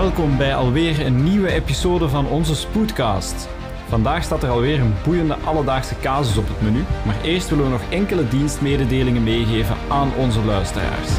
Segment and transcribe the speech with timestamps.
[0.00, 3.48] Welkom bij alweer een nieuwe episode van onze Spoedcast.
[3.88, 7.70] Vandaag staat er alweer een boeiende alledaagse casus op het menu, maar eerst willen we
[7.70, 11.10] nog enkele dienstmededelingen meegeven aan onze luisteraars.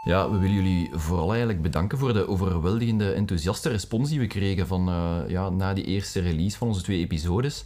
[0.00, 4.66] Ja, we willen jullie vooral eigenlijk bedanken voor de overweldigende enthousiaste respons die we kregen
[4.66, 7.64] van, uh, ja, na die eerste release van onze twee episodes.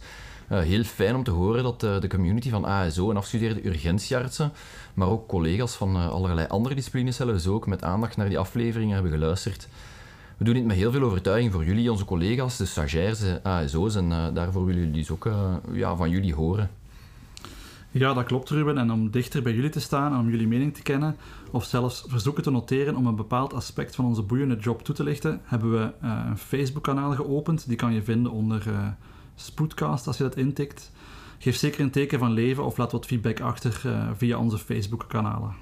[0.51, 4.51] Uh, heel fijn om te horen dat uh, de community van ASO en afgestudeerde urgentieartsen,
[4.93, 9.11] maar ook collega's van allerlei andere disciplines zelfs ook met aandacht naar die afleveringen hebben
[9.11, 9.67] geluisterd.
[10.37, 14.33] We doen dit met heel veel overtuiging voor jullie, onze collega's, de stagiairs, ASO's, en
[14.33, 15.29] daarvoor willen jullie dus ook
[15.71, 16.69] ja, van jullie horen.
[17.91, 18.77] Ja, dat klopt Ruben.
[18.77, 21.15] En om dichter bij jullie te staan en om jullie mening te kennen,
[21.51, 25.03] of zelfs verzoeken te noteren om een bepaald aspect van onze boeiende job toe te
[25.03, 27.67] lichten, hebben we een Facebook-kanaal geopend.
[27.67, 28.63] Die kan je vinden onder
[29.41, 30.91] Spoedcast als je dat intikt.
[31.37, 35.55] Geef zeker een teken van leven of laat wat feedback achter uh, via onze Facebook-kanalen.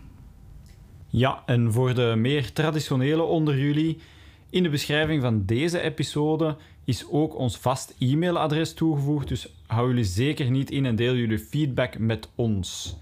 [1.07, 3.97] Ja, en voor de meer traditionele onder jullie,
[4.49, 10.03] in de beschrijving van deze episode is ook ons vast e-mailadres toegevoegd, dus hou jullie
[10.03, 12.97] zeker niet in en deel jullie feedback met ons.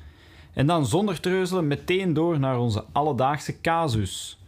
[0.54, 4.40] En dan zonder treuzelen meteen door naar onze alledaagse casus.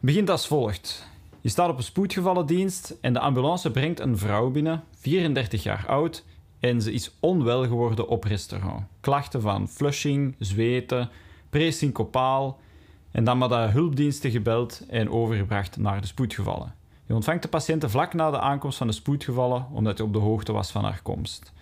[0.00, 1.12] Begint als volgt.
[1.44, 6.24] Je staat op een spoedgevallendienst en de ambulance brengt een vrouw binnen, 34 jaar oud,
[6.60, 8.82] en ze is onwel geworden op restaurant.
[9.00, 11.10] Klachten van flushing, zweten,
[11.50, 12.60] presyncopaal,
[13.10, 16.74] en dan de hulpdiensten gebeld en overgebracht naar de spoedgevallen.
[17.06, 20.18] Je ontvangt de patiënten vlak na de aankomst van de spoedgevallen, omdat je op de
[20.18, 21.52] hoogte was van haar komst.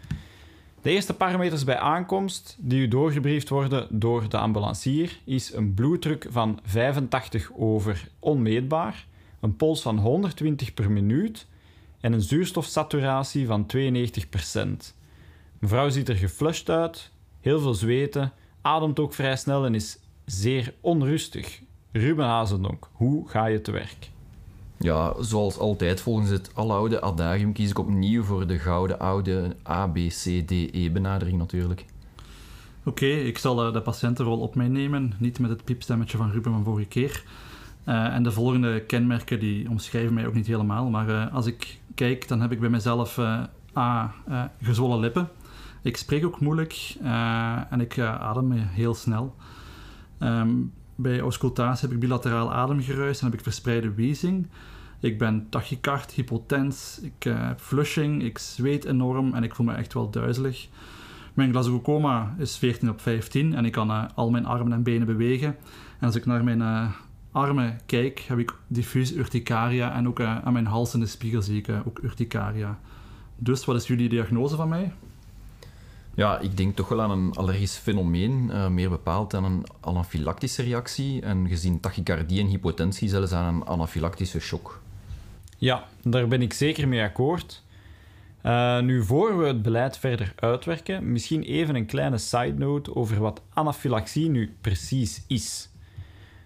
[0.83, 6.27] De eerste parameters bij aankomst die u doorgebriefd worden door de ambulancier is een bloeddruk
[6.30, 9.06] van 85 over onmeetbaar,
[9.43, 11.47] een pols van 120 per minuut
[12.01, 14.95] en een zuurstofsaturatie van 92%.
[15.59, 20.75] Mevrouw ziet er geflushed uit, heel veel zweten, ademt ook vrij snel en is zeer
[20.81, 21.61] onrustig.
[21.93, 24.11] Ruben Hazendonk, hoe ga je te werk?
[24.78, 29.87] Ja, zoals altijd volgens het aloude adagium kies ik opnieuw voor de gouden oude A,
[29.87, 31.84] B, C, D, E benadering natuurlijk.
[32.84, 36.53] Oké, ik zal uh, de patiëntenrol op mij nemen, niet met het piepstemmetje van Ruben
[36.53, 37.25] van vorige keer.
[37.88, 41.78] Uh, en de volgende kenmerken die omschrijven mij ook niet helemaal, maar uh, als ik
[41.94, 43.19] kijk, dan heb ik bij mezelf
[43.76, 44.15] A,
[44.62, 45.28] gezwollen lippen.
[45.82, 46.97] Ik spreek ook moeilijk
[47.71, 49.34] en ik adem heel snel.
[50.19, 54.47] Um, bij auscultatie heb ik bilateraal ademgeruis en heb ik verspreide wezing.
[55.00, 59.92] Ik ben tachycard, hypotens, ik heb flushing, ik zweet enorm en ik voel me echt
[59.92, 60.69] wel duizelig.
[61.34, 65.56] Mijn glasgocoma is 14 op 15 en ik kan al mijn armen en benen bewegen.
[65.98, 66.92] En als ik naar mijn
[67.32, 71.59] armen kijk, heb ik diffuus urticaria en ook aan mijn hals in de spiegel zie
[71.59, 72.78] ik ook urticaria.
[73.37, 74.93] Dus wat is jullie diagnose van mij?
[76.15, 80.62] Ja, ik denk toch wel aan een allergisch fenomeen, uh, meer bepaald aan een anafylactische
[80.62, 84.81] reactie en gezien tachycardie en hypotensie zelfs aan een anafylactische shock.
[85.59, 87.62] Ja, daar ben ik zeker mee akkoord.
[88.42, 93.21] Uh, nu, voor we het beleid verder uitwerken, misschien even een kleine side note over
[93.21, 95.69] wat anafylaxie nu precies is.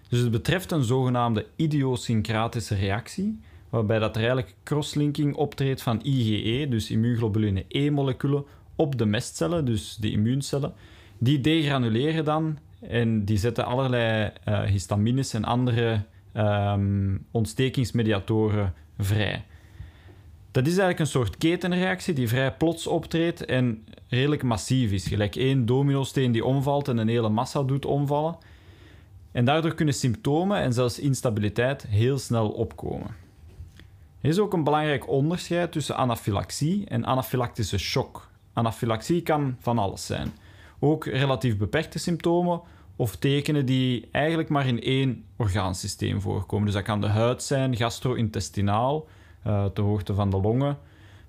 [0.09, 6.67] Dus het betreft een zogenaamde idiosyncratische reactie, waarbij dat er eigenlijk crosslinking optreedt van IgE,
[6.69, 8.45] dus immunglobuline E-moleculen,
[8.75, 10.73] op de mestcellen, dus de immuuncellen.
[11.17, 16.03] Die degranuleren dan en die zetten allerlei uh, histamines en andere
[16.33, 19.45] um, ontstekingsmediatoren vrij.
[20.51, 25.07] Dat is eigenlijk een soort ketenreactie die vrij plots optreedt en redelijk massief is.
[25.07, 28.37] Gelijk één dominosteen die omvalt en een hele massa doet omvallen.
[29.37, 33.15] En daardoor kunnen symptomen en zelfs instabiliteit heel snel opkomen.
[34.21, 38.29] Er is ook een belangrijk onderscheid tussen anafylaxie en anafylactische shock.
[38.53, 40.31] Anafylaxie kan van alles zijn.
[40.79, 42.61] Ook relatief beperkte symptomen
[42.95, 46.65] of tekenen die eigenlijk maar in één orgaansysteem voorkomen.
[46.65, 49.07] Dus dat kan de huid zijn, gastro-intestinaal,
[49.47, 50.77] uh, ter hoogte van de longen.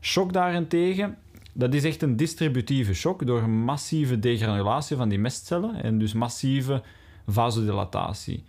[0.01, 1.19] Shock daarentegen,
[1.53, 6.83] dat is echt een distributieve shock door massieve degranulatie van die mestcellen en dus massieve
[7.29, 8.45] vasodilatatie.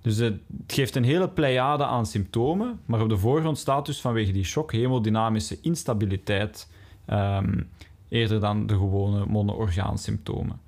[0.00, 4.32] Dus het geeft een hele pleiade aan symptomen, maar op de voorgrond staat dus vanwege
[4.32, 6.68] die shock hemodynamische instabiliteit,
[7.10, 7.68] um,
[8.08, 10.60] eerder dan de gewone monoorgaansymptomen.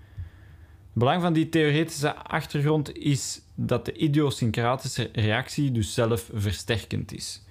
[0.95, 7.43] Het belang van die theoretische achtergrond is dat de idiosyncratische reactie dus zelf versterkend is.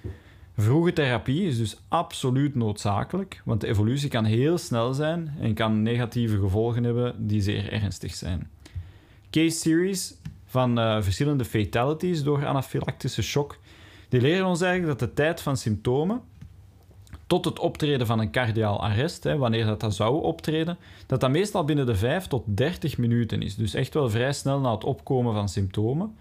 [0.58, 5.82] Vroege therapie is dus absoluut noodzakelijk, want de evolutie kan heel snel zijn en kan
[5.82, 8.50] negatieve gevolgen hebben die zeer ernstig zijn.
[9.34, 10.16] Case series
[10.46, 13.58] van uh, verschillende fatalities door anafylactische shock,
[14.10, 16.22] die leren ons eigenlijk dat de tijd van symptomen
[17.28, 20.78] tot het optreden van een cardiaal arrest, hè, wanneer dat, zou optreden,
[21.08, 23.56] dat dat meestal binnen de 5 tot 30 minuten is.
[23.56, 26.16] Dus echt wel vrij snel na het opkomen van symptomen.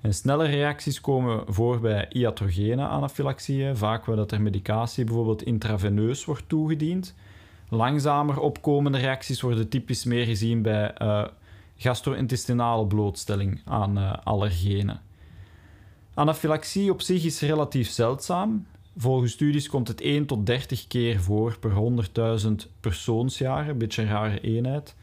[0.00, 6.24] En snelle reacties komen voor bij iatrogene anafylaxie, vaak waar dat er medicatie bijvoorbeeld intraveneus
[6.24, 7.14] wordt toegediend.
[7.68, 11.24] Langzamer opkomende reacties worden typisch meer gezien bij uh,
[11.80, 15.00] gastro-intestinale blootstelling aan uh, allergenen.
[16.14, 18.66] Anafylaxie op zich is relatief zeldzaam.
[18.96, 21.72] Volgens studies komt het 1 tot 30 keer voor per
[22.44, 22.50] 100.000
[22.80, 24.94] persoonsjaren, een beetje een rare eenheid.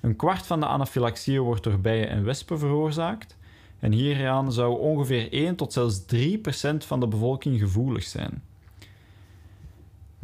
[0.00, 3.36] Een kwart van de anafylaxieën wordt door bijen en wespen veroorzaakt.
[3.78, 8.42] En hieraan zou ongeveer 1 tot zelfs 3 procent van de bevolking gevoelig zijn.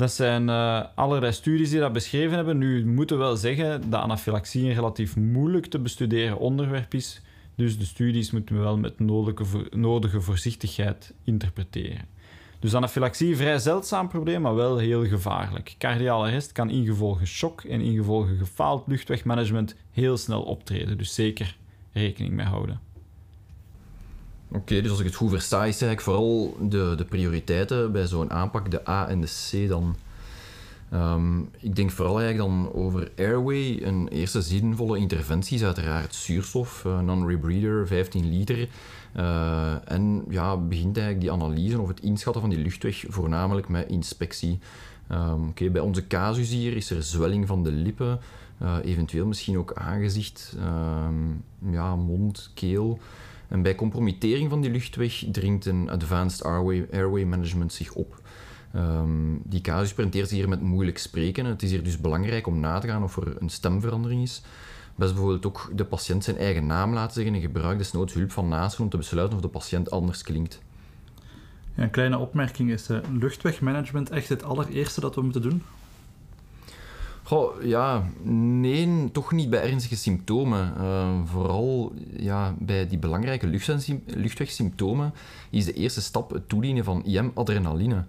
[0.01, 2.59] Dat zijn uh, allerlei studies die dat beschreven hebben.
[2.59, 7.21] Nu moeten we wel zeggen dat anafylaxie een relatief moeilijk te bestuderen onderwerp is.
[7.55, 12.09] Dus de studies moeten we wel met nodige, nodige voorzichtigheid interpreteren.
[12.59, 15.75] Dus anafylaxie, vrij zeldzaam probleem, maar wel heel gevaarlijk.
[15.79, 20.99] Cardiale arrest kan ingevolge shock en ingevolge gefaald luchtwegmanagement heel snel optreden.
[20.99, 21.57] Dus zeker
[21.93, 22.90] rekening mee houden.
[24.53, 28.31] Oké, dus als ik het goed versta, is eigenlijk vooral de, de prioriteiten bij zo'n
[28.31, 29.97] aanpak, de A en de C dan.
[30.93, 33.83] Um, ik denk vooral eigenlijk dan over airway.
[33.83, 38.69] Een eerste zinvolle interventie is uiteraard zuurstof, uh, non-rebreather, 15 liter.
[39.17, 43.89] Uh, en ja, begint eigenlijk die analyse of het inschatten van die luchtweg voornamelijk met
[43.89, 44.59] inspectie.
[45.13, 48.21] Um, bij onze casus hier is er zwelling van de lippen,
[48.63, 52.99] uh, eventueel misschien ook aangezicht, um, ja, mond, keel.
[53.51, 58.21] En bij compromittering van die luchtweg dringt een Advanced Airway, airway Management zich op.
[58.77, 61.45] Um, die casus presenteert hier met moeilijk spreken.
[61.45, 64.43] Het is hier dus belangrijk om na te gaan of er een stemverandering is.
[64.95, 68.49] Best bijvoorbeeld ook de patiënt zijn eigen naam laten zeggen en gebruik desnoods hulp van
[68.49, 70.61] naasten om te besluiten of de patiënt anders klinkt.
[71.75, 75.63] Een kleine opmerking is uh, luchtwegmanagement echt het allereerste dat we moeten doen?
[77.23, 80.73] Goh, ja, nee, toch niet bij ernstige symptomen.
[80.79, 83.47] Uh, vooral ja, bij die belangrijke
[84.07, 85.15] luchtwegsymptomen
[85.51, 88.05] is de eerste stap het toedienen van IM-adrenaline.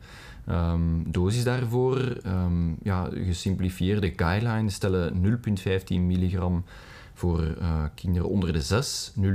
[0.49, 6.63] Um, dosis daarvoor, um, ja, gesimplifieerde guidelines stellen 0,15 milligram
[7.13, 9.27] voor uh, kinderen onder de 6, 0,3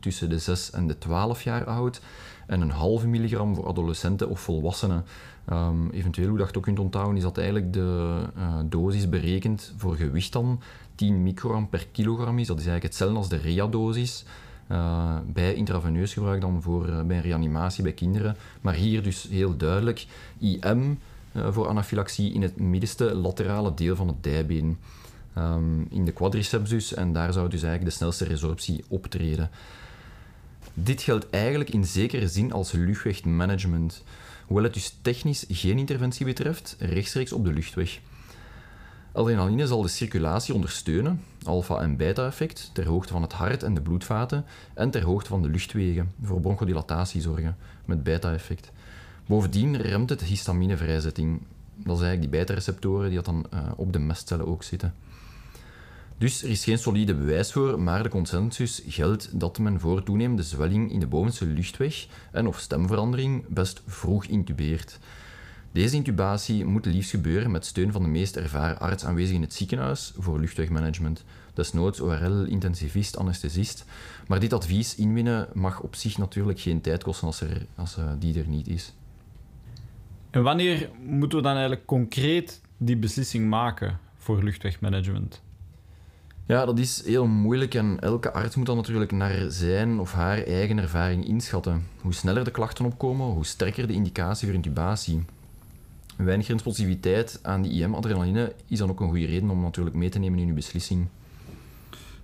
[0.00, 2.00] tussen de 6 en de 12 jaar oud
[2.46, 5.04] en een halve milligram voor adolescenten of volwassenen.
[5.50, 9.74] Um, eventueel, hoe dat je ook kunt onthouden, is dat eigenlijk de uh, dosis berekend
[9.76, 10.60] voor gewicht dan
[10.94, 12.46] 10 microgram per kilogram is.
[12.46, 14.24] Dat is eigenlijk hetzelfde als de REA-dosis.
[14.68, 18.36] Uh, bij intraveneus gebruik dan voor, uh, bij reanimatie bij kinderen.
[18.60, 20.06] Maar hier dus heel duidelijk
[20.38, 20.98] IM
[21.50, 24.78] voor anafylaxie in het middenste laterale deel van het dijbeen.
[25.38, 29.50] Um, in de quadriceps dus, en daar zou dus eigenlijk de snelste resorptie optreden.
[30.74, 34.02] Dit geldt eigenlijk in zekere zin als luchtwegmanagement,
[34.52, 38.00] hoewel het dus technisch geen interventie betreft, rechtstreeks op de luchtweg.
[39.12, 43.80] Adrenaline zal de circulatie ondersteunen, alfa- en beta-effect, ter hoogte van het hart en de
[43.80, 44.44] bloedvaten
[44.74, 48.70] en ter hoogte van de luchtwegen, voor bronchodilatatie zorgen, met beta-effect.
[49.26, 51.40] Bovendien remt het histaminevrijzetting.
[51.74, 54.94] Dat zijn eigenlijk die beta-receptoren die dan uh, op de mestcellen ook zitten.
[56.22, 60.42] Dus er is geen solide bewijs voor, maar de consensus geldt dat men voor toenemende
[60.42, 64.98] zwelling in de bovenste luchtweg en of stemverandering best vroeg intubeert.
[65.72, 69.54] Deze intubatie moet liefst gebeuren met steun van de meest ervaren arts aanwezig in het
[69.54, 73.84] ziekenhuis voor luchtwegmanagement, desnoods ORL, intensivist, anesthesist.
[74.28, 78.10] Maar dit advies inwinnen mag op zich natuurlijk geen tijd kosten als, er, als uh,
[78.18, 78.94] die er niet is.
[80.30, 85.42] En wanneer moeten we dan eigenlijk concreet die beslissing maken voor luchtwegmanagement?
[86.46, 90.38] Ja, dat is heel moeilijk en elke arts moet dan natuurlijk naar zijn of haar
[90.38, 91.86] eigen ervaring inschatten.
[92.00, 95.24] Hoe sneller de klachten opkomen, hoe sterker de indicatie voor intubatie.
[96.16, 100.18] Weinig responsiviteit aan die IM-adrenaline is dan ook een goede reden om natuurlijk mee te
[100.18, 101.06] nemen in uw beslissing.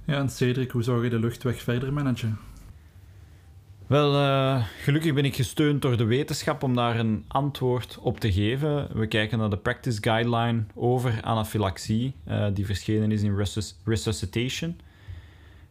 [0.05, 2.39] Ja, en Cedric, hoe zou je de luchtweg verder managen?
[3.89, 8.33] Wel, uh, gelukkig ben ik gesteund door de wetenschap om daar een antwoord op te
[8.33, 8.99] geven.
[8.99, 14.81] We kijken naar de Practice Guideline over anafylaxie, uh, die verschenen is in Resus Resuscitation.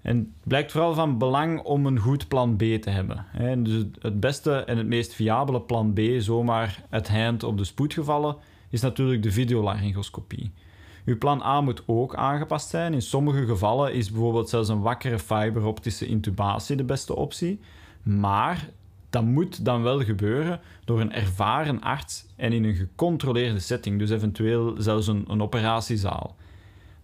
[0.01, 3.25] En het blijkt vooral van belang om een goed plan B te hebben.
[3.63, 8.35] Dus het beste en het meest viabele plan B, zomaar het hand op de spoedgevallen,
[8.69, 10.51] is natuurlijk de videolaryngoscopie.
[11.05, 12.93] Uw plan A moet ook aangepast zijn.
[12.93, 17.59] In sommige gevallen is bijvoorbeeld zelfs een wakkere fiberoptische intubatie de beste optie.
[18.07, 18.69] Maar
[19.09, 24.09] dat moet dan wel gebeuren door een ervaren arts en in een gecontroleerde setting, dus
[24.09, 26.35] eventueel zelfs een, een operatiezaal.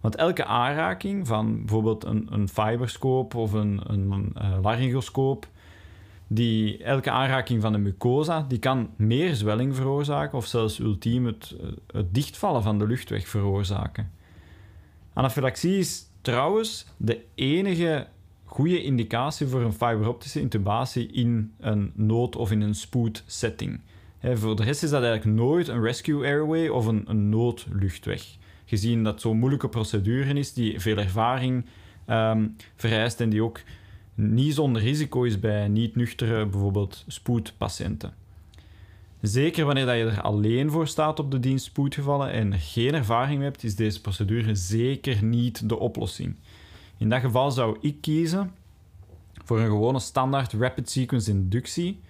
[0.00, 5.48] Want elke aanraking van bijvoorbeeld een, een fiberscoop of een, een, uh, laryngoscoop
[6.26, 11.56] die, elke aanraking van de mucosa die kan meer zwelling veroorzaken of zelfs ultiem het,
[11.86, 14.10] het dichtvallen van de luchtweg veroorzaken.
[15.12, 18.06] Anafylaxie is trouwens de enige
[18.54, 23.80] goede indicatie voor een fiberoptische intubatie in een nood- of in een spoedsetting.
[24.34, 28.36] voor de rest is dat eigenlijk nooit een rescue airway of een, een noodluchtweg.
[28.64, 31.64] Gezien dat zo'n moeilijke procedure is die veel ervaring
[32.10, 33.60] um, vereist en die ook
[34.14, 38.14] niet zonder risico is bij niet-nuchtere, bijvoorbeeld spoedpatiënten.
[39.20, 43.42] Zeker wanneer dat je er alleen voor staat op de dienst spoedgevallen en geen ervaring
[43.42, 46.36] hebt, is deze procedure zeker niet de oplossing.
[46.96, 48.52] In dat geval zou ik kiezen
[49.44, 52.00] voor een gewone standaard rapid sequence inductie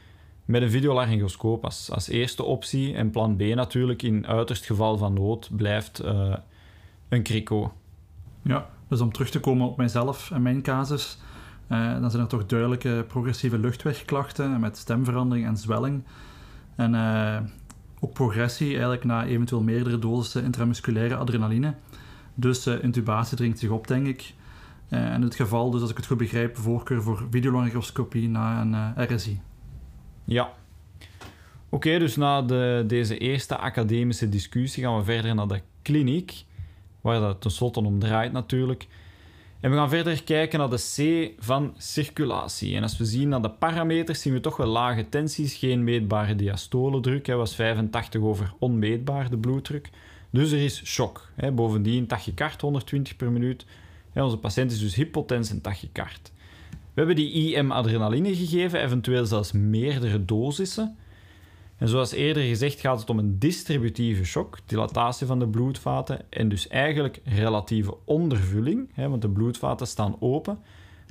[0.45, 2.95] met een videolaryngoscoop als, als eerste optie.
[2.95, 6.37] En plan B natuurlijk in uiterst geval van nood blijft uh,
[7.09, 7.73] een crico.
[8.43, 11.19] Ja, dus om terug te komen op mijzelf en mijn casus,
[11.69, 16.03] uh, dan zijn er toch duidelijke progressieve luchtwegklachten met stemverandering en zwelling.
[16.77, 17.39] En uh,
[18.01, 21.75] ook progressie eigenlijk na eventueel meerdere dosissen intramusculaire adrenaline.
[22.35, 24.35] Dus intubatie dringt zich op, denk ik.
[24.95, 28.73] Uh, in het geval, dus als ik het goed begrijp, voorkeur voor videolaryngoscopie na een
[28.99, 29.41] uh, RSI.
[30.25, 30.53] Ja.
[31.69, 36.45] Oké, dus na de, deze eerste academische discussie gaan we verder naar de kliniek,
[37.01, 38.87] waar dat tenslotte om draait natuurlijk.
[39.61, 42.77] En we gaan verder kijken naar de C van circulatie.
[42.77, 46.37] En als we zien naar de parameters, zien we toch wel lage tensies, geen meetbare
[46.37, 47.27] diastoledruk.
[47.27, 49.91] Hij was 85 over onmeetbaar, de bloeddruk.
[50.31, 51.29] Dus er is shock.
[51.53, 53.67] Bovendien tachycard 120 per minuut,
[54.23, 56.33] onze patiënt is dus hypotens en tachycard.
[56.71, 60.97] We hebben die IM-adrenaline gegeven, eventueel zelfs meerdere dosissen.
[61.77, 66.49] En zoals eerder gezegd gaat het om een distributieve shock, dilatatie van de bloedvaten en
[66.49, 70.59] dus eigenlijk relatieve ondervulling, hè, want de bloedvaten staan open.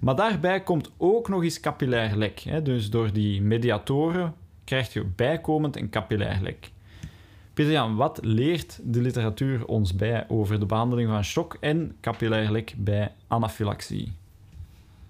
[0.02, 2.40] Maar daarbij komt ook nog eens capillair lek.
[2.40, 4.34] Hè, dus door die mediatoren
[4.64, 6.72] krijg je bijkomend een capillair lek.
[7.54, 12.74] Pieter-Jan, wat leert de literatuur ons bij over de behandeling van shock en capillair lek
[12.78, 14.12] bij anafylaxie?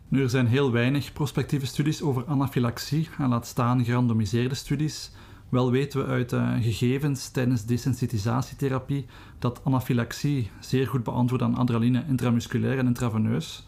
[0.07, 5.11] Nu, er zijn heel weinig prospectieve studies over anafylaxie, en laat staan gerandomiseerde studies.
[5.49, 9.05] Wel weten we uit uh, gegevens tijdens desensitisatietherapie
[9.39, 13.67] dat anafylaxie zeer goed beantwoordt aan adrenaline intramusculair en intraveneus.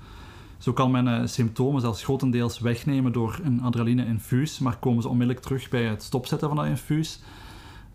[0.57, 5.45] Zo kan men uh, symptomen zelfs grotendeels wegnemen door een adrenaline-infuus, maar komen ze onmiddellijk
[5.45, 7.19] terug bij het stopzetten van dat infuus.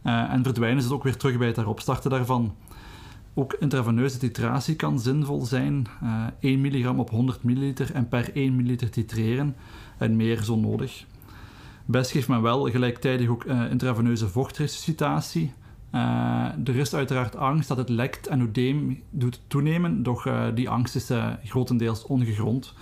[0.05, 2.55] Uh, en verdwijnen ze ook weer terug bij het heropstarten daarvan.
[3.35, 5.87] Ook intraveneuze titratie kan zinvol zijn.
[6.03, 9.57] Uh, 1 mg op 100 ml en per 1 ml titreren
[9.99, 11.05] en meer zo nodig.
[11.85, 15.53] Best geeft men wel gelijktijdig ook uh, intraveneuze vochtresuscitatie.
[16.65, 21.11] Er is uiteraard angst dat het lekt en oedeem doet toenemen, doch die angst is
[21.45, 22.75] grotendeels ongegrond.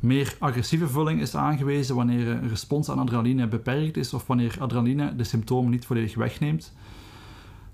[0.00, 5.16] Meer agressieve vulling is aangewezen wanneer een respons aan adrenaline beperkt is of wanneer adrenaline
[5.16, 6.72] de symptomen niet volledig wegneemt.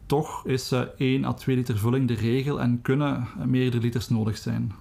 [0.07, 4.73] Toch is 1 à 2 liter vulling de regel en kunnen meerdere liters nodig zijn.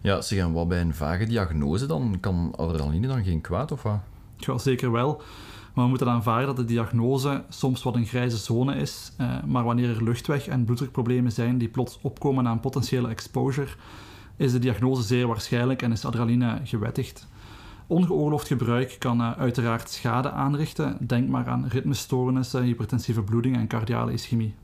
[0.00, 2.16] Ja, zeg, en wat bij een vage diagnose dan?
[2.20, 4.00] Kan adrenaline dan geen kwaad of wat?
[4.36, 5.22] Ja, zeker wel.
[5.74, 9.12] Maar we moeten aanvaarden dat de diagnose soms wat een grijze zone is.
[9.16, 13.70] Eh, maar wanneer er luchtweg- en bloeddrukproblemen zijn die plots opkomen na een potentiële exposure,
[14.42, 17.28] is de diagnose zeer waarschijnlijk en is adrenaline gewettigd.
[17.86, 20.96] Ongeoorloofd gebruik kan uh, uiteraard schade aanrichten.
[21.00, 24.54] Denk maar aan ritmestoornissen, hypertensieve bloeding en cardiale ischemie.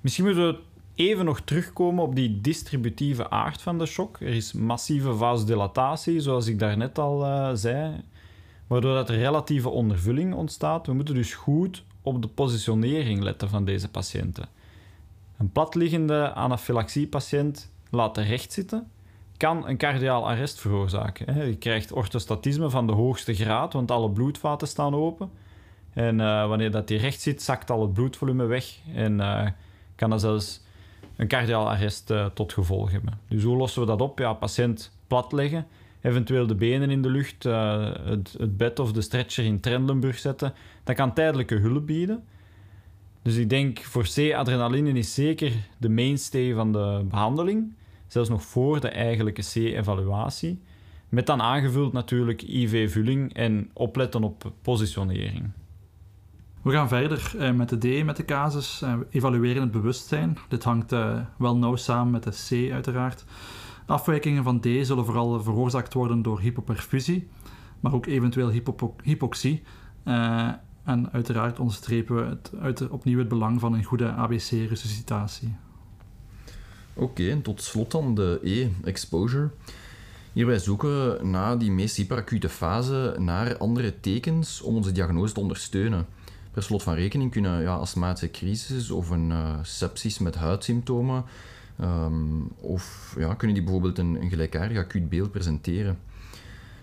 [0.00, 0.58] Misschien moeten we
[0.94, 4.20] even nog terugkomen op die distributieve aard van de shock.
[4.20, 8.00] Er is massieve vasodilatatie, zoals ik daarnet al uh, zei,
[8.66, 10.86] waardoor dat relatieve ondervulling ontstaat.
[10.86, 14.48] We moeten dus goed op de positionering letten van deze patiënten.
[15.38, 18.90] Een platliggende anafylaxiepatiënt laten rechtzitten,
[19.36, 21.46] kan een cardiaal arrest veroorzaken.
[21.48, 25.30] Je krijgt orthostatisme van de hoogste graad, want alle bloedvaten staan open.
[25.92, 29.46] En uh, wanneer dat die recht zit, zakt al het bloedvolume weg en uh,
[29.94, 30.62] kan dat zelfs
[31.16, 33.20] een cardiaal arrest uh, tot gevolg hebben.
[33.28, 34.18] Dus hoe lossen we dat op?
[34.18, 35.66] Ja, patiënt platleggen,
[36.00, 40.54] eventueel de benen in de lucht, het, het, bed of de stretcher in Trendelenburg zetten.
[40.84, 42.24] Dat kan tijdelijke hulp bieden.
[43.22, 47.72] Dus ik denk voor C-adrenaline is zeker de mainstay van de behandeling
[48.08, 50.62] zelfs nog voor de eigenlijke C-evaluatie.
[51.08, 55.50] Met dan aangevuld natuurlijk IV-vulling en opletten op positionering.
[56.62, 58.82] We gaan verder eh, met de D, met de casus.
[58.82, 60.38] Eh, evalueren het bewustzijn.
[60.48, 62.30] Dit hangt eh, wel nauw samen met de
[62.68, 63.24] C, uiteraard.
[63.86, 67.28] Afwijkingen van D zullen vooral veroorzaakt worden door hypoperfusie,
[67.80, 69.62] maar ook eventueel hypo hypoxie.
[70.84, 75.56] en uiteraard onderstrepen we het, opnieuw het belang van een goede ABC-resuscitatie.
[76.98, 79.50] Oké, en tot slot dan de E, exposure.
[80.32, 86.06] Hierbij zoeken na die meest hyperacute fase naar andere tekens om onze diagnose te ondersteunen.
[86.52, 91.24] Per slot van rekening kunnen ja, astmatische crisis of een uh, sepsis met huidsymptomen
[91.80, 95.98] um, of ja, kunnen die bijvoorbeeld een, een gelijkaardig acuut beeld presenteren.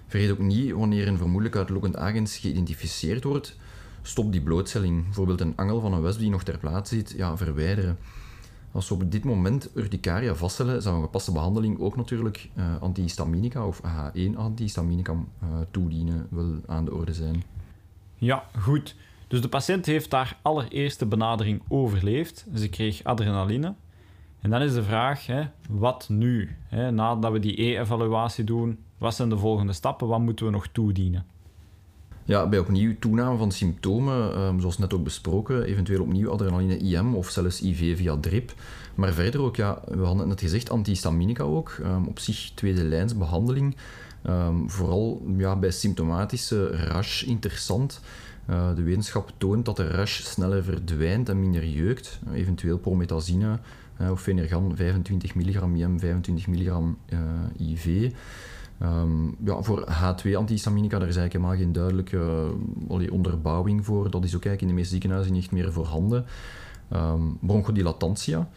[0.08, 3.56] Vergeet ook niet, wanneer een vermoedelijk uitlokkend agens geïdentificeerd wordt,
[4.02, 5.04] stop die blootstelling.
[5.04, 7.98] Bijvoorbeeld een angel van een wesp die nog ter plaatse zit, ja, verwijderen.
[8.76, 13.68] Als we op dit moment urticaria vaststellen, zou een gepaste behandeling ook natuurlijk uh, antihistaminica
[13.68, 17.44] of H1-antihistaminica uh, toedienen wel aan de orde zijn.
[18.16, 18.96] Ja, goed.
[19.28, 22.46] Dus de patiënt heeft haar allereerste benadering overleefd.
[22.56, 23.74] Ze kreeg adrenaline.
[24.42, 26.56] En dan is de vraag, hè, wat nu?
[26.68, 30.08] Hè, nadat we die E-evaluatie doen, wat zijn de volgende stappen?
[30.08, 31.26] Wat moeten we nog toedienen?
[32.28, 37.16] Ja, bij opnieuw toename van symptomen, um, zoals net ook besproken, eventueel opnieuw adrenaline IM
[37.16, 38.54] of zelfs IV via drip.
[38.96, 41.78] Maar verder ook, ja, we hadden het net gezegd, antihistaminica ook.
[41.82, 43.76] Um, op zich tweede lijns behandeling.
[44.28, 48.00] Um, vooral ja, bij symptomatische rash interessant.
[48.50, 52.20] Uh, de wetenschap toont dat de rash sneller verdwijnt en minder jeukt.
[52.34, 53.60] Eventueel promethazine
[54.02, 56.82] uh, of Fenergan 25 mg IM, 25 mg
[57.60, 58.12] IV.
[58.82, 62.52] Um, ja, voor H2-antihistaminica daar is eigenlijk helemaal geen duidelijke
[62.90, 64.10] uh, onderbouwing voor.
[64.10, 66.26] Dat is ook eigenlijk in de meeste ziekenhuizen niet meer voorhanden.
[66.94, 68.50] Um, bronchodilatantia,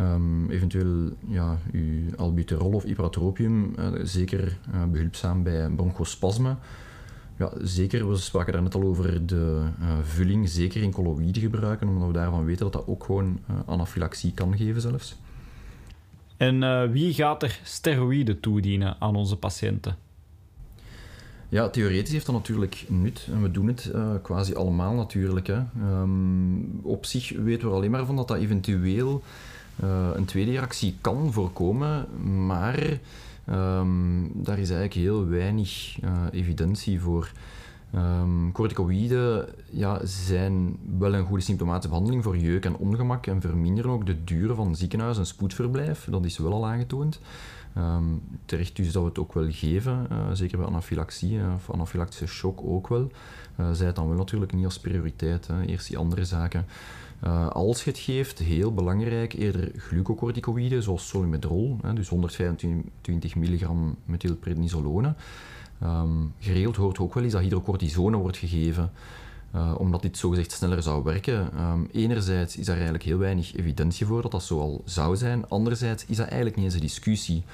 [0.00, 6.56] um, eventueel ja, uw albuterol of ipratropium, uh, zeker uh, behulpzaam bij bronchospasme.
[7.38, 9.62] Ja, zeker, we spraken daar net al over de
[10.02, 14.56] vulling, zeker in colloïden gebruiken, omdat we daarvan weten dat dat ook gewoon anafylaxie kan
[14.56, 15.16] geven zelfs.
[16.36, 19.96] En uh, wie gaat er steroïden toedienen aan onze patiënten?
[21.48, 23.28] Ja, theoretisch heeft dat natuurlijk nut.
[23.32, 25.46] En we doen het uh, quasi allemaal natuurlijk.
[25.46, 25.62] Hè.
[26.00, 29.22] Um, op zich weten we alleen maar van dat dat eventueel
[29.84, 32.06] uh, een tweede reactie kan voorkomen.
[32.46, 32.98] Maar
[33.50, 35.98] um, daar is eigenlijk heel weinig
[36.30, 37.32] evidentie voor.
[37.94, 43.90] Um, corticoïden ja, zijn wel een goede symptomatische behandeling voor jeuk en ongemak en verminderen
[43.90, 46.06] ook de duur van ziekenhuis- en spoedverblijf.
[46.10, 47.20] Dat is wel al aangetoond.
[47.78, 51.70] Um, terecht dus dat we het ook wel geven, uh, zeker bij anafylaxie uh, of
[51.70, 53.10] anafylactische shock ook wel.
[53.60, 55.62] Uh, zij het dan wel natuurlijk niet als prioriteit, hè.
[55.62, 56.66] eerst die andere zaken.
[57.52, 65.14] als je het geeft, heel belangrijk, eerder glucocorticoïden zoals solumedrol, hè, dus 125 milligram methylprednisolone.
[65.84, 68.92] Um, geregeld hoort ook wel eens dat hydrocortisone wordt gegeven,
[69.54, 71.60] uh, omdat dit zogezegd sneller zou werken.
[71.60, 75.48] Um, enerzijds is daar eigenlijk heel weinig evidentie voor dat dat zo al zou zijn.
[75.48, 77.44] Anderzijds is dat eigenlijk niet eens een discussie.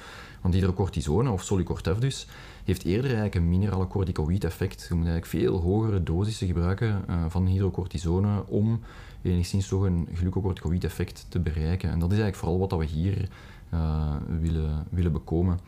[0.41, 2.27] Want hydrocortisone, of Solicortef dus,
[2.63, 4.85] heeft eerder eigenlijk een minerale corticoïd effect.
[4.89, 8.79] Je moet eigenlijk veel hogere dosissen gebruiken uh, van hydrocortisone om
[9.21, 11.89] enigszins toch een glucocorticoïd effect te bereiken.
[11.89, 13.29] En dat is eigenlijk vooral wat we hier
[13.73, 15.59] uh, willen, willen bekomen.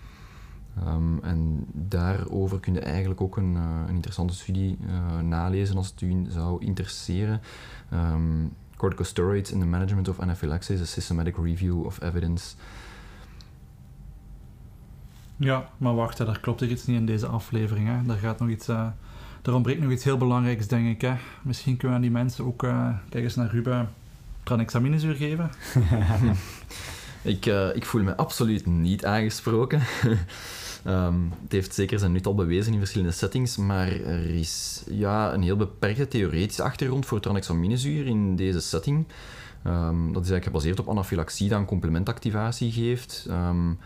[0.80, 5.88] Um, en daarover kun je eigenlijk ook een, uh, een interessante studie uh, nalezen als
[5.88, 7.42] het u zou interesseren.
[7.94, 12.56] Um, Corticosteroids in the Management of Anaphylaxis, a Systematic Review of Evidence.
[15.36, 17.88] Ja, maar wacht, daar klopt er iets niet in deze aflevering.
[17.88, 18.04] Hè.
[18.06, 18.88] Daar, gaat nog iets, uh,
[19.42, 21.02] daar ontbreekt nog iets heel belangrijks, denk ik.
[21.02, 21.14] Hè.
[21.42, 22.60] Misschien kunnen we aan die mensen ook,
[23.10, 23.90] kijk eens naar Ruben,
[24.44, 25.50] tranexaminezuur geven.
[27.22, 29.82] ik, ik voel me absoluut niet aangesproken.
[30.88, 35.34] Um, het heeft zeker zijn nut al bewezen in verschillende settings, maar er is ja,
[35.34, 39.06] een heel beperkte theoretische achtergrond voor tranexaminezuur in deze setting.
[39.68, 43.28] Um, dat is eigenlijk gebaseerd op anafylaxie dat een complementactivatie geeft.
[43.30, 43.78] Um,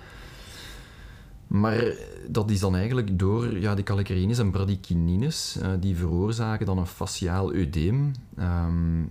[1.48, 1.84] maar
[2.28, 6.88] dat is dan eigenlijk door ja, de kallikreïnes en bradykinines, uh, die veroorzaken dan een
[6.88, 8.12] faciaal eudeem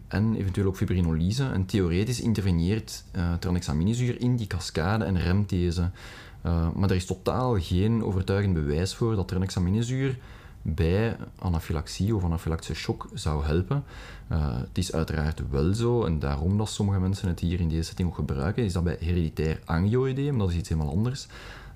[0.08, 1.44] en eventueel ook fibrinolyse.
[1.44, 5.90] En theoretisch interveneert uh, tranexaminezuur in die cascade en remt deze.
[6.46, 10.18] Uh, maar er is totaal geen overtuigend bewijs voor dat tranexaminezuur
[10.62, 13.84] bij anafylaxie of anafylactische shock zou helpen.
[14.32, 17.82] Uh, het is uiteraard wel zo, en daarom dat sommige mensen het hier in deze
[17.82, 21.26] setting ook gebruiken, is dat bij hereditair angioedeem, dat is iets helemaal anders,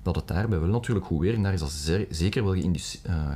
[0.03, 1.43] dat het daarbij wel natuurlijk goed werkt.
[1.43, 2.63] Daar is dat zeker wel uh,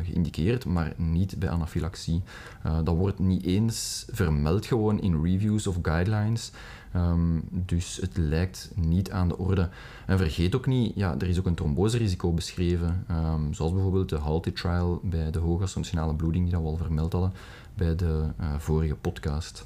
[0.04, 2.22] geïndiceerd, maar niet bij anafylaxie.
[2.66, 6.52] Uh, dat wordt niet eens vermeld gewoon in reviews of guidelines.
[6.96, 9.70] Um, dus het lijkt niet aan de orde.
[10.06, 14.18] En vergeet ook niet, ja, er is ook een tromboserisico beschreven, um, zoals bijvoorbeeld de
[14.18, 17.34] Halty trial bij de hoge assumptionale bloeding, die we al vermeld hadden
[17.74, 19.66] bij de uh, vorige podcast.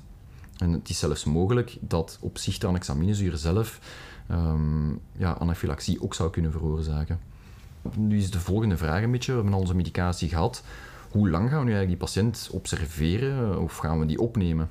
[0.57, 3.79] En het is zelfs mogelijk dat op zich tranexaminezuur zelf
[4.31, 7.19] um, ja, anafylaxie ook zou kunnen veroorzaken.
[7.95, 10.63] Nu is de volgende vraag een beetje, we hebben onze medicatie gehad.
[11.11, 14.69] Hoe lang gaan we nu eigenlijk die patiënt observeren of gaan we die opnemen?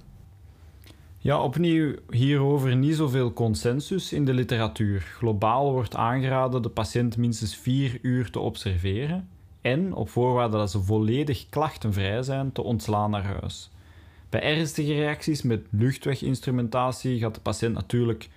[1.18, 5.01] Ja, opnieuw hierover niet zoveel consensus in de literatuur.
[5.01, 9.29] Globaal wordt aangeraden de patiënt minstens vier uur te observeren
[9.61, 13.71] en, op voorwaarde dat ze volledig klachtenvrij zijn, te ontslaan naar huis.
[14.29, 18.29] Bij ernstige reacties met luchtweginstrumentatie gaat de patiënt natuurlijk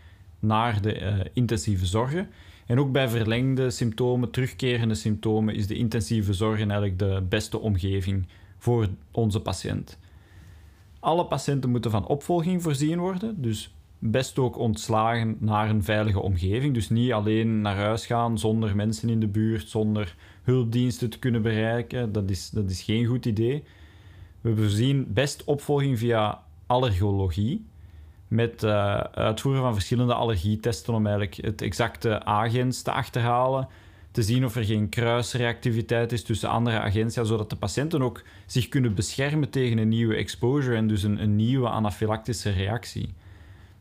[0.42, 2.30] naar de uh, intensieve zorgen.
[2.66, 8.28] En ook bij verlengde symptomen, terugkerende symptomen, is de intensieve zorg eigenlijk de beste omgeving
[8.58, 9.98] voor onze patiënt.
[11.00, 16.74] Alle patiënten moeten van opvolging voorzien worden, dus best ook ontslagen naar een veilige omgeving.
[16.74, 21.42] Dus niet alleen naar huis gaan zonder mensen in de buurt, zonder hulpdiensten te kunnen
[21.42, 22.12] bereiken.
[22.12, 23.64] Dat is, dat is geen goed idee.
[24.42, 27.66] We voorzien best opvolging via allergologie,
[28.32, 33.68] met uh, uitvoeren van verschillende allergietesten om eigenlijk het exacte agens te achterhalen,
[34.12, 38.70] te zien of er geen kruisreactiviteit is tussen andere agenten, zodat de patiënten ook zich
[38.70, 43.14] kunnen beschermen tegen een nieuwe exposure en dus een, een nieuwe anafylactische reactie.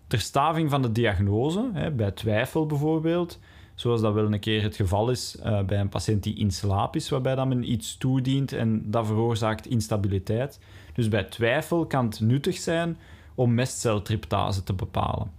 [0.07, 3.39] Ter staving van de diagnose, hè, bij twijfel bijvoorbeeld,
[3.75, 6.97] zoals dat wel een keer het geval is uh, bij een patiënt die in slaap
[6.97, 10.61] is, waarbij dan men iets toedient en dat veroorzaakt instabiliteit.
[10.95, 12.99] Dus bij twijfel kan het nuttig zijn
[13.35, 15.31] om mestceltryptase te bepalen.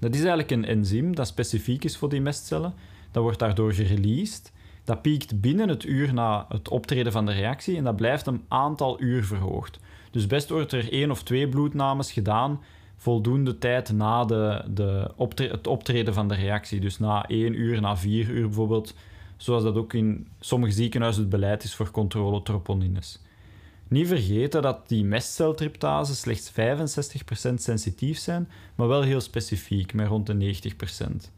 [0.00, 2.74] Dat is eigenlijk een enzym dat specifiek is voor die mestcellen.
[3.10, 4.52] Dat wordt daardoor gereleased.
[4.84, 8.44] Dat piekt binnen het uur na het optreden van de reactie en dat blijft een
[8.48, 9.78] aantal uur verhoogd.
[10.10, 12.60] Dus best wordt er één of twee bloednames gedaan
[12.96, 16.80] voldoende tijd na de, de het optreden van de reactie.
[16.80, 18.94] Dus na één uur, na vier uur bijvoorbeeld,
[19.36, 23.22] zoals dat ook in sommige ziekenhuizen het beleid is voor controle troponines.
[23.88, 30.26] Niet vergeten dat die mestceltryptase slechts 65% sensitief zijn, maar wel heel specifiek, met rond
[30.26, 30.54] de
[31.24, 31.32] 90%.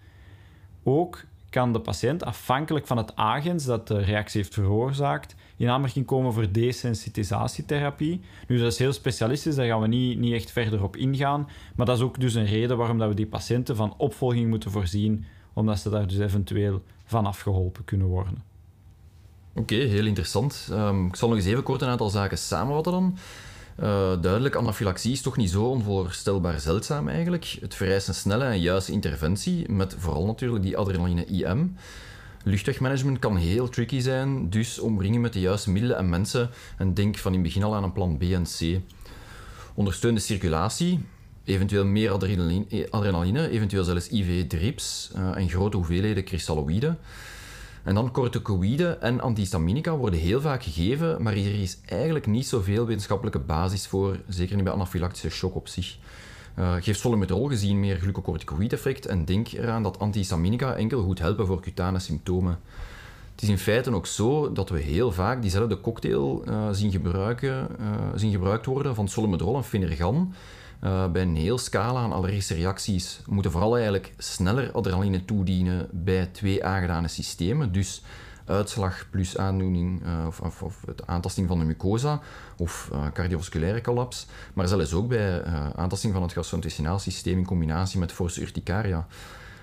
[0.83, 6.07] Ook kan de patiënt, afhankelijk van het agens dat de reactie heeft veroorzaakt, in aanmerking
[6.07, 8.21] komen voor desensitisatietherapie.
[8.49, 11.49] Nu, dat is heel specialistisch, daar gaan we niet, niet echt verder op ingaan.
[11.77, 14.71] Maar dat is ook dus een reden waarom dat we die patiënten van opvolging moeten
[14.71, 18.50] voorzien, omdat ze daar dus eventueel van afgeholpen kunnen worden.
[19.55, 20.69] Oké, heel interessant.
[20.71, 23.19] Um, ik zal nog eens even kort een aantal zaken samenvatten dan.
[23.83, 23.87] Uh,
[24.21, 27.57] duidelijk, anafylaxie is toch niet zo onvoorstelbaar zeldzaam eigenlijk.
[27.61, 31.77] Het vereist een snelle en juiste interventie, met vooral natuurlijk die adrenaline-IM.
[32.45, 36.51] Luchtwegmanagement kan heel tricky zijn, dus omringen met de juiste middelen en mensen.
[36.79, 38.81] En denk van in het begin al aan een plan B en C.
[39.75, 41.01] Ondersteun de circulatie,
[41.45, 42.11] eventueel meer
[42.91, 46.99] adrenaline, eventueel zelfs IV-drips uh, en grote hoeveelheden kristalloïden.
[47.85, 52.87] En dan corticoïden en antihistaminica worden heel vaak gegeven, maar er is eigenlijk niet zoveel
[52.87, 55.97] wetenschappelijke basis voor, zeker niet bij anafylactische shock op zich.
[56.59, 61.99] Uh, geeft gezien meer glucocorticoïd-effect en denk eraan dat antihistaminica enkel goed helpen voor cutane
[61.99, 62.59] symptomen.
[63.33, 67.69] Het is in feite ook zo dat we heel vaak diezelfde cocktail uh, zien, gebruiken,
[67.81, 70.35] uh, zien gebruikt worden van solmetrol en Finergan,
[70.83, 76.27] uh, bij een heel scala aan allergische reacties moeten vooral eigenlijk sneller adrenaline toedienen bij
[76.27, 77.73] twee aangedane systemen.
[77.73, 78.03] Dus
[78.45, 82.21] uitslag plus aandoening uh, of, of, of aantasting van de mucosa
[82.57, 87.99] of uh, cardiovasculaire collaps, maar zelfs ook bij aantasting van het gastrointestinaal systeem in combinatie
[87.99, 89.07] met forse urticaria.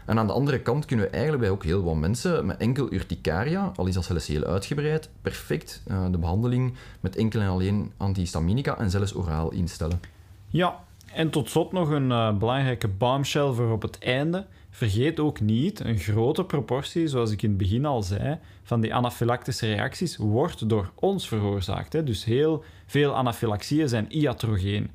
[0.06, 2.94] En aan de andere kant kunnen we eigenlijk bij ook heel wat mensen met enkel
[2.94, 8.78] urticaria, al is dat zelfs heel uitgebreid, perfect de behandeling met enkel en alleen antihistaminica
[8.78, 10.00] en zelfs oraal instellen.
[10.48, 10.80] Ja,
[11.18, 14.46] en tot slot nog een uh, belangrijke bombshell voor op het einde.
[14.70, 18.94] Vergeet ook niet, een grote proportie, zoals ik in het begin al zei, van die
[18.94, 21.94] anafylactische reacties wordt door ons veroorzaakt.
[21.94, 22.04] Hè.
[22.04, 24.90] Dus heel veel anafylaxieën zijn iatrogeen.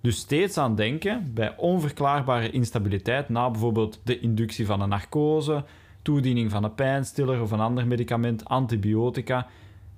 [0.00, 5.64] Dus steeds aan denken bij onverklaarbare instabiliteit na bijvoorbeeld de inductie van een narcose,
[6.02, 9.46] toediening van een pijnstiller of een ander medicament, antibiotica.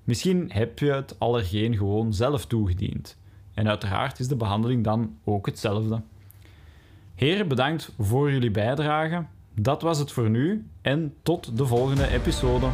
[0.05, 3.17] Misschien heb je het allergeen gewoon zelf toegediend.
[3.59, 6.01] En uiteraard is de behandeling dan ook hetzelfde.
[7.15, 9.25] Heren, bedankt voor jullie bijdrage.
[9.55, 12.67] Dat was het voor nu en tot de volgende episode.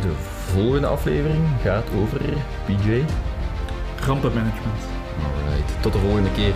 [0.00, 0.12] De
[0.52, 2.20] volgende aflevering gaat over
[2.66, 3.02] PJ.
[4.00, 4.82] Rampenmanagement.
[5.24, 6.54] Alright, tot de volgende keer.